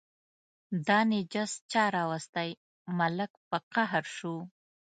[0.87, 2.49] دا نجس چا راوستی،
[2.99, 4.35] ملک په قهر شو.